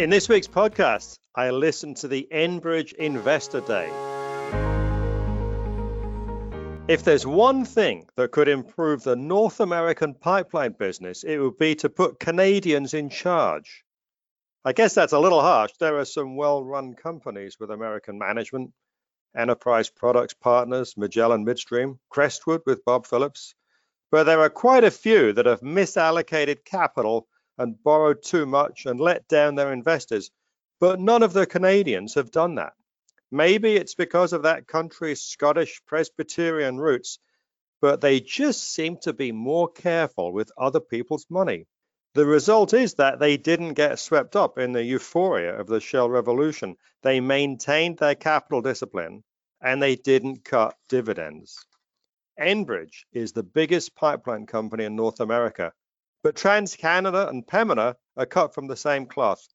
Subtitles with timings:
[0.00, 3.86] In this week's podcast, I listened to the Enbridge Investor Day.
[6.88, 11.74] If there's one thing that could improve the North American pipeline business, it would be
[11.74, 13.84] to put Canadians in charge.
[14.64, 15.72] I guess that's a little harsh.
[15.78, 18.72] There are some well run companies with American management
[19.36, 23.54] Enterprise Products Partners, Magellan Midstream, Crestwood with Bob Phillips,
[24.10, 27.28] but there are quite a few that have misallocated capital
[27.60, 30.30] and borrowed too much and let down their investors.
[30.80, 32.72] But none of the Canadians have done that.
[33.30, 37.18] Maybe it's because of that country's Scottish Presbyterian roots,
[37.82, 41.66] but they just seem to be more careful with other people's money.
[42.14, 46.08] The result is that they didn't get swept up in the euphoria of the shale
[46.08, 46.76] revolution.
[47.02, 49.22] They maintained their capital discipline
[49.60, 51.62] and they didn't cut dividends.
[52.40, 55.74] Enbridge is the biggest pipeline company in North America
[56.22, 59.48] but TransCanada and Pembina are cut from the same cloth.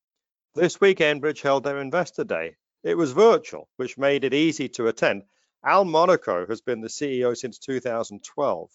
[0.55, 2.55] This week, Enbridge held their investor day.
[2.83, 5.23] It was virtual, which made it easy to attend.
[5.63, 8.71] Al Monaco has been the CEO since 2012.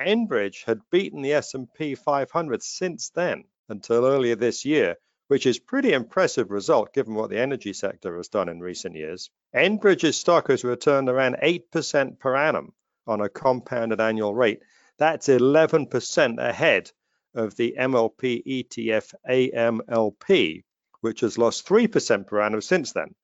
[0.00, 4.96] Enbridge had beaten the S&P 500 since then until earlier this year,
[5.28, 9.30] which is pretty impressive result given what the energy sector has done in recent years.
[9.54, 12.72] Enbridge's stock has returned around 8% per annum
[13.06, 14.60] on a compounded annual rate.
[14.96, 16.90] That's 11% ahead
[17.34, 20.62] of the MLP ETF AMLP,
[21.00, 23.14] which has lost 3% per annum since then.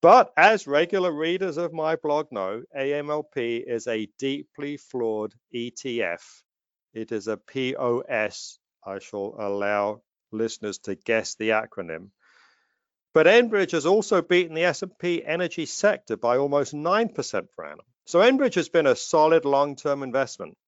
[0.00, 6.22] But as regular readers of my blog know, AMLP is a deeply flawed ETF.
[6.92, 8.58] It is a POS.
[8.86, 12.10] I shall allow listeners to guess the acronym.
[13.14, 17.86] But Enbridge has also beaten the S&P energy sector by almost 9% per annum.
[18.06, 20.58] So Enbridge has been a solid long-term investment.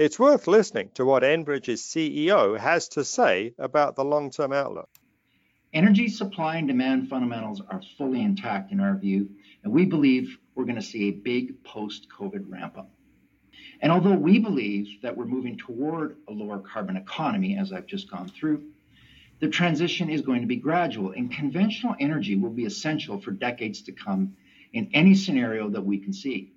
[0.00, 4.88] It's worth listening to what Enbridge's CEO has to say about the long term outlook.
[5.74, 9.28] Energy supply and demand fundamentals are fully intact in our view,
[9.62, 12.90] and we believe we're going to see a big post COVID ramp up.
[13.82, 18.10] And although we believe that we're moving toward a lower carbon economy, as I've just
[18.10, 18.70] gone through,
[19.40, 23.82] the transition is going to be gradual, and conventional energy will be essential for decades
[23.82, 24.34] to come
[24.72, 26.54] in any scenario that we can see.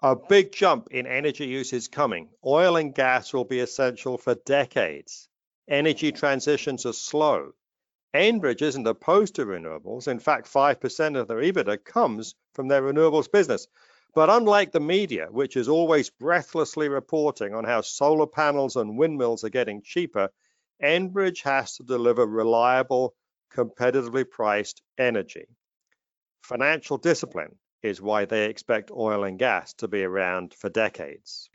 [0.00, 2.28] A big jump in energy use is coming.
[2.46, 5.28] Oil and gas will be essential for decades.
[5.68, 7.54] Energy transitions are slow.
[8.14, 10.06] Enbridge isn't opposed to renewables.
[10.06, 13.66] In fact, 5% of their EBITDA comes from their renewables business.
[14.14, 19.42] But unlike the media, which is always breathlessly reporting on how solar panels and windmills
[19.42, 20.30] are getting cheaper,
[20.80, 23.16] Enbridge has to deliver reliable,
[23.52, 25.48] competitively priced energy.
[26.42, 31.50] Financial discipline is why they expect oil and gas to be around for decades.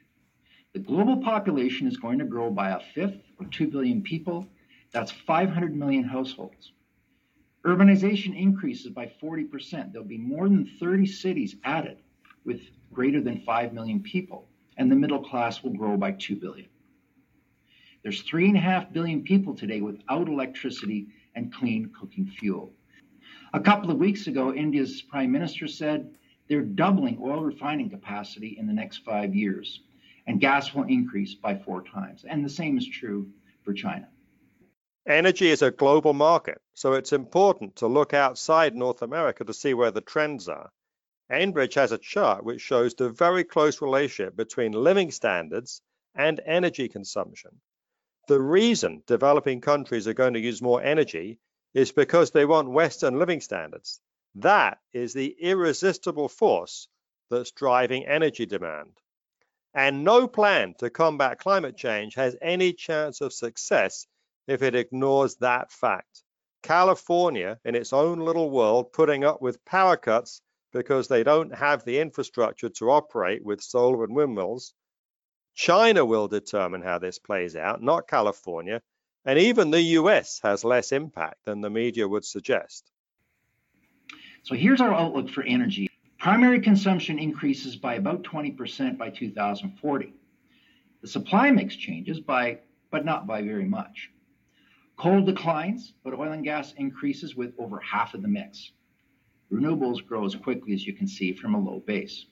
[0.74, 4.48] The global population is going to grow by a fifth or 2 billion people.
[4.92, 6.72] That's 500 million households.
[7.66, 9.92] Urbanization increases by 40%.
[9.92, 12.00] There'll be more than 30 cities added
[12.44, 12.62] with
[12.92, 14.48] greater than 5 million people,
[14.78, 16.68] and the middle class will grow by 2 billion.
[18.02, 22.74] There's 3.5 billion people today without electricity and clean cooking fuel.
[23.56, 26.16] A couple of weeks ago, India's prime minister said
[26.48, 29.82] they're doubling oil refining capacity in the next five years,
[30.26, 32.26] and gas will increase by four times.
[32.28, 33.30] And the same is true
[33.64, 34.08] for China.
[35.06, 39.76] Energy is a global market, so it's important to look outside North America to see
[39.76, 40.72] where the trends are.
[41.32, 45.82] Enbridge has a chart which shows the very close relationship between living standards
[46.16, 47.52] and energy consumption.
[48.28, 51.38] The reason developing countries are going to use more energy
[51.74, 54.00] is because they want Western living standards.
[54.36, 56.88] That is the irresistible force
[57.30, 59.00] that's driving energy demand.
[59.74, 64.06] And no plan to combat climate change has any chance of success
[64.48, 66.24] if it ignores that fact.
[66.62, 70.42] California, in its own little world, putting up with power cuts
[70.72, 74.74] because they don't have the infrastructure to operate with solar and windmills.
[75.54, 78.82] China will determine how this plays out, not California.
[79.26, 82.92] And even the US has less impact than the media would suggest.
[84.44, 85.90] So here's our outlook for energy.
[86.20, 90.14] Primary consumption increases by about 20% by 2040.
[91.02, 92.60] The supply mix changes by,
[92.92, 94.10] but not by very much.
[94.98, 98.72] Coal declines, but oil and gas increases with over half of the mix.
[99.52, 102.26] Renewables grow as quickly as you can see from a low base.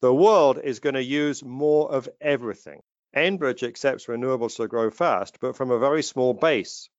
[0.00, 2.82] The world is going to use more of everything.
[3.16, 6.90] Enbridge accepts renewables to grow fast, but from a very small base.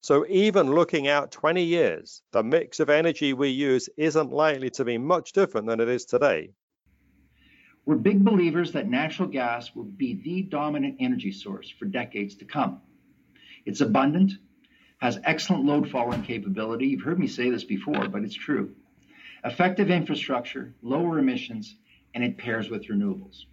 [0.00, 4.84] So even looking out 20 years, the mix of energy we use isn't likely to
[4.84, 6.52] be much different than it is today.
[7.84, 12.46] We're big believers that natural gas will be the dominant energy source for decades to
[12.46, 12.80] come.
[13.66, 14.32] It's abundant,
[14.98, 16.86] has excellent load following capability.
[16.86, 18.74] You've heard me say this before, but it's true.
[19.44, 21.76] Effective infrastructure, lower emissions,
[22.14, 23.44] and it pairs with renewables.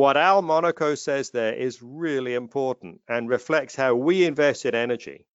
[0.00, 5.26] What Al Monaco says there is really important and reflects how we invest in energy.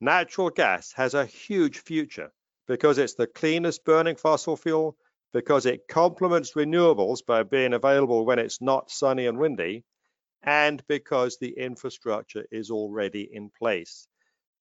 [0.00, 2.32] Natural gas has a huge future
[2.66, 4.96] because it's the cleanest burning fossil fuel,
[5.34, 9.84] because it complements renewables by being available when it's not sunny and windy,
[10.42, 14.08] and because the infrastructure is already in place.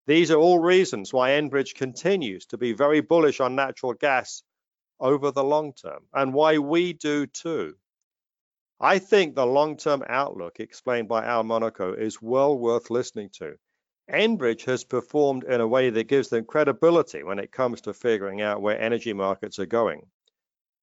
[0.08, 4.44] These are all reasons why Enbridge continues to be very bullish on natural gas
[5.00, 7.76] over the long term and why we do too.
[8.84, 13.56] I think the long term outlook explained by Al Monaco is well worth listening to.
[14.12, 18.42] Enbridge has performed in a way that gives them credibility when it comes to figuring
[18.42, 20.02] out where energy markets are going.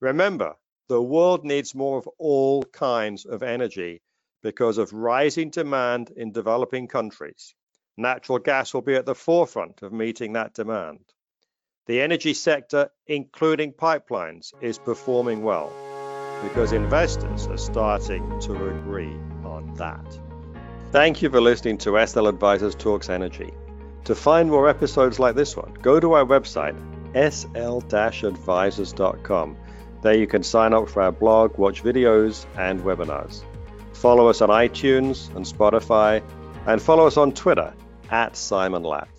[0.00, 0.54] Remember,
[0.88, 4.00] the world needs more of all kinds of energy
[4.42, 7.54] because of rising demand in developing countries.
[7.98, 11.04] Natural gas will be at the forefront of meeting that demand.
[11.84, 15.70] The energy sector, including pipelines, is performing well
[16.42, 19.14] because investors are starting to agree
[19.44, 20.18] on that.
[20.92, 23.54] Thank you for listening to SL Advisors Talks Energy.
[24.04, 26.76] To find more episodes like this one, go to our website,
[27.14, 29.56] sl-advisors.com.
[30.02, 33.44] There you can sign up for our blog, watch videos, and webinars.
[33.92, 36.22] Follow us on iTunes and Spotify,
[36.66, 37.74] and follow us on Twitter
[38.10, 39.10] at Simon Lack.